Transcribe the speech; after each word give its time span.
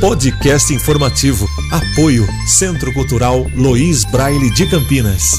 Podcast 0.00 0.74
informativo. 0.74 1.46
Apoio 1.72 2.26
Centro 2.46 2.92
Cultural 2.92 3.46
Lois 3.54 4.04
Braille 4.04 4.50
de 4.50 4.68
Campinas. 4.68 5.32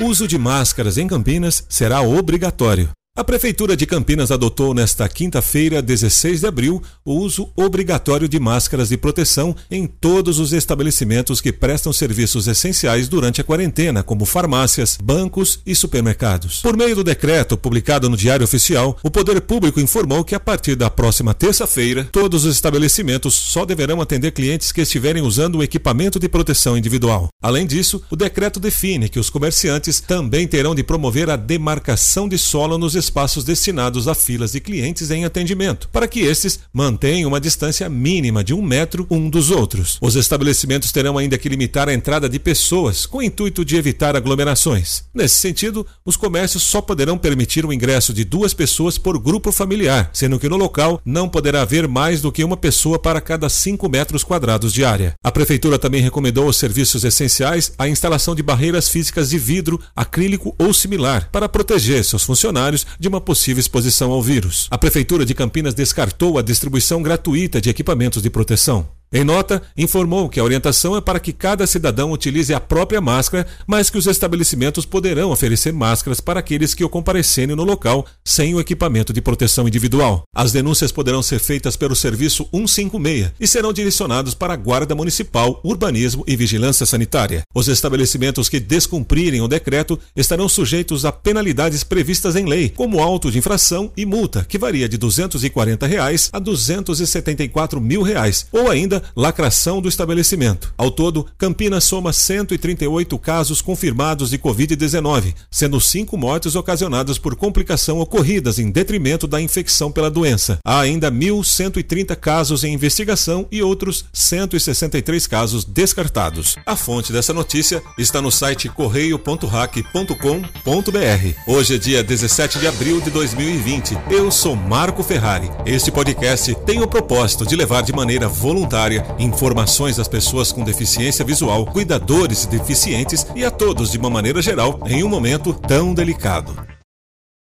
Uso 0.00 0.26
de 0.26 0.38
máscaras 0.38 0.96
em 0.96 1.06
Campinas 1.06 1.66
será 1.68 2.00
obrigatório. 2.00 2.90
A 3.16 3.24
Prefeitura 3.24 3.76
de 3.76 3.86
Campinas 3.86 4.30
adotou 4.30 4.72
nesta 4.72 5.08
quinta-feira, 5.08 5.82
16 5.82 6.40
de 6.40 6.46
abril, 6.46 6.80
o 7.04 7.14
uso 7.14 7.50
obrigatório 7.56 8.28
de 8.28 8.38
máscaras 8.38 8.90
de 8.90 8.96
proteção 8.96 9.54
em 9.68 9.84
todos 9.84 10.38
os 10.38 10.52
estabelecimentos 10.52 11.40
que 11.40 11.52
prestam 11.52 11.92
serviços 11.92 12.46
essenciais 12.46 13.08
durante 13.08 13.40
a 13.40 13.44
quarentena, 13.44 14.04
como 14.04 14.24
farmácias, 14.24 14.96
bancos 15.02 15.58
e 15.66 15.74
supermercados. 15.74 16.60
Por 16.60 16.76
meio 16.76 16.94
do 16.94 17.02
decreto 17.02 17.58
publicado 17.58 18.08
no 18.08 18.16
Diário 18.16 18.44
Oficial, 18.44 18.96
o 19.02 19.10
Poder 19.10 19.40
Público 19.40 19.80
informou 19.80 20.24
que 20.24 20.36
a 20.36 20.40
partir 20.40 20.76
da 20.76 20.88
próxima 20.88 21.34
terça-feira, 21.34 22.08
todos 22.12 22.44
os 22.44 22.54
estabelecimentos 22.54 23.34
só 23.34 23.66
deverão 23.66 24.00
atender 24.00 24.30
clientes 24.30 24.70
que 24.70 24.82
estiverem 24.82 25.20
usando 25.20 25.56
o 25.56 25.64
equipamento 25.64 26.20
de 26.20 26.28
proteção 26.28 26.78
individual. 26.78 27.26
Além 27.42 27.66
disso, 27.66 28.00
o 28.08 28.14
decreto 28.14 28.60
define 28.60 29.08
que 29.08 29.18
os 29.18 29.28
comerciantes 29.28 29.98
também 29.98 30.46
terão 30.46 30.76
de 30.76 30.84
promover 30.84 31.28
a 31.28 31.34
demarcação 31.34 32.28
de 32.28 32.38
solo 32.38 32.78
nos 32.78 32.99
espaços 33.04 33.44
destinados 33.44 34.06
a 34.06 34.14
filas 34.14 34.52
de 34.52 34.60
clientes 34.60 35.10
em 35.10 35.24
atendimento, 35.24 35.88
para 35.88 36.06
que 36.06 36.20
estes 36.20 36.60
mantenham 36.72 37.28
uma 37.28 37.40
distância 37.40 37.88
mínima 37.88 38.44
de 38.44 38.54
um 38.54 38.62
metro 38.62 39.06
um 39.10 39.28
dos 39.28 39.50
outros. 39.50 39.98
Os 40.00 40.14
estabelecimentos 40.14 40.92
terão 40.92 41.18
ainda 41.18 41.38
que 41.38 41.48
limitar 41.48 41.88
a 41.88 41.94
entrada 41.94 42.28
de 42.28 42.38
pessoas, 42.38 43.06
com 43.06 43.18
o 43.18 43.22
intuito 43.22 43.64
de 43.64 43.76
evitar 43.76 44.14
aglomerações. 44.14 45.04
Nesse 45.12 45.36
sentido, 45.36 45.86
os 46.04 46.16
comércios 46.16 46.62
só 46.62 46.80
poderão 46.80 47.18
permitir 47.18 47.64
o 47.64 47.72
ingresso 47.72 48.12
de 48.12 48.24
duas 48.24 48.54
pessoas 48.54 48.98
por 48.98 49.18
grupo 49.18 49.50
familiar, 49.50 50.10
sendo 50.12 50.38
que 50.38 50.48
no 50.48 50.56
local 50.56 51.00
não 51.04 51.28
poderá 51.28 51.62
haver 51.62 51.88
mais 51.88 52.20
do 52.20 52.30
que 52.30 52.44
uma 52.44 52.56
pessoa 52.56 52.98
para 52.98 53.20
cada 53.20 53.48
5 53.48 53.88
metros 53.88 54.22
quadrados 54.22 54.72
de 54.72 54.84
área. 54.84 55.14
A 55.24 55.32
Prefeitura 55.32 55.78
também 55.78 56.02
recomendou 56.02 56.46
aos 56.46 56.56
serviços 56.56 57.04
essenciais 57.04 57.72
a 57.78 57.88
instalação 57.88 58.34
de 58.34 58.42
barreiras 58.42 58.88
físicas 58.88 59.30
de 59.30 59.38
vidro, 59.38 59.80
acrílico 59.94 60.54
ou 60.58 60.72
similar, 60.74 61.28
para 61.32 61.48
proteger 61.48 62.04
seus 62.04 62.22
funcionários 62.22 62.86
de 62.98 63.08
uma 63.08 63.20
possível 63.20 63.60
exposição 63.60 64.10
ao 64.10 64.22
vírus. 64.22 64.68
A 64.70 64.78
Prefeitura 64.78 65.24
de 65.24 65.34
Campinas 65.34 65.74
descartou 65.74 66.38
a 66.38 66.42
distribuição 66.42 67.02
gratuita 67.02 67.60
de 67.60 67.70
equipamentos 67.70 68.22
de 68.22 68.30
proteção. 68.30 68.99
Em 69.12 69.24
nota, 69.24 69.60
informou 69.76 70.28
que 70.28 70.38
a 70.38 70.44
orientação 70.44 70.96
é 70.96 71.00
para 71.00 71.18
que 71.18 71.32
cada 71.32 71.66
cidadão 71.66 72.12
utilize 72.12 72.54
a 72.54 72.60
própria 72.60 73.00
máscara, 73.00 73.44
mas 73.66 73.90
que 73.90 73.98
os 73.98 74.06
estabelecimentos 74.06 74.86
poderão 74.86 75.32
oferecer 75.32 75.72
máscaras 75.72 76.20
para 76.20 76.38
aqueles 76.38 76.74
que 76.74 76.84
o 76.84 76.88
comparecerem 76.88 77.56
no 77.56 77.64
local 77.64 78.06
sem 78.24 78.54
o 78.54 78.60
equipamento 78.60 79.12
de 79.12 79.20
proteção 79.20 79.66
individual. 79.66 80.22
As 80.32 80.52
denúncias 80.52 80.92
poderão 80.92 81.24
ser 81.24 81.40
feitas 81.40 81.74
pelo 81.74 81.96
Serviço 81.96 82.48
156 82.52 83.32
e 83.40 83.48
serão 83.48 83.72
direcionados 83.72 84.32
para 84.32 84.52
a 84.52 84.56
Guarda 84.56 84.94
Municipal, 84.94 85.60
Urbanismo 85.64 86.22
e 86.24 86.36
Vigilância 86.36 86.86
Sanitária. 86.86 87.42
Os 87.52 87.66
estabelecimentos 87.66 88.48
que 88.48 88.60
descumprirem 88.60 89.40
o 89.40 89.48
decreto 89.48 89.98
estarão 90.14 90.48
sujeitos 90.48 91.04
a 91.04 91.10
penalidades 91.10 91.82
previstas 91.82 92.36
em 92.36 92.44
lei, 92.44 92.68
como 92.68 93.00
auto 93.00 93.28
de 93.28 93.38
infração 93.38 93.90
e 93.96 94.06
multa, 94.06 94.46
que 94.48 94.56
varia 94.56 94.88
de 94.88 94.96
240 94.96 95.84
reais 95.84 96.30
a 96.32 96.38
274 96.38 97.80
mil 97.80 98.02
reais, 98.02 98.46
ou 98.52 98.70
ainda 98.70 98.99
lacração 99.16 99.80
do 99.80 99.88
estabelecimento. 99.88 100.72
Ao 100.76 100.90
todo, 100.90 101.26
Campinas 101.38 101.84
soma 101.84 102.12
138 102.12 103.18
casos 103.18 103.60
confirmados 103.60 104.30
de 104.30 104.38
Covid-19, 104.38 105.34
sendo 105.50 105.80
cinco 105.80 106.16
mortes 106.16 106.54
ocasionadas 106.54 107.18
por 107.18 107.36
complicação 107.36 108.00
ocorridas 108.00 108.58
em 108.58 108.70
detrimento 108.70 109.26
da 109.26 109.40
infecção 109.40 109.90
pela 109.90 110.10
doença. 110.10 110.58
Há 110.64 110.80
ainda 110.80 111.10
1.130 111.10 112.16
casos 112.16 112.64
em 112.64 112.74
investigação 112.74 113.46
e 113.50 113.62
outros 113.62 114.04
163 114.12 115.26
casos 115.26 115.64
descartados. 115.64 116.56
A 116.66 116.76
fonte 116.76 117.12
dessa 117.12 117.32
notícia 117.32 117.82
está 117.98 118.20
no 118.20 118.30
site 118.30 118.68
correio.hack.com.br. 118.68 121.40
Hoje 121.46 121.74
é 121.74 121.78
dia 121.78 122.02
17 122.02 122.58
de 122.58 122.66
abril 122.66 123.00
de 123.00 123.10
2020. 123.10 123.96
Eu 124.10 124.30
sou 124.30 124.56
Marco 124.56 125.02
Ferrari. 125.02 125.50
Este 125.64 125.90
podcast 125.90 126.54
tem 126.66 126.82
o 126.82 126.88
propósito 126.88 127.46
de 127.46 127.56
levar 127.56 127.82
de 127.82 127.92
maneira 127.92 128.28
voluntária 128.28 128.89
informações 129.18 129.98
às 129.98 130.08
pessoas 130.08 130.52
com 130.52 130.64
deficiência 130.64 131.24
visual, 131.24 131.66
cuidadores 131.66 132.46
deficientes 132.46 133.26
e 133.34 133.44
a 133.44 133.50
todos 133.50 133.92
de 133.92 133.98
uma 133.98 134.10
maneira 134.10 134.42
geral 134.42 134.80
em 134.86 135.04
um 135.04 135.08
momento 135.08 135.52
tão 135.52 135.94
delicado. 135.94 136.69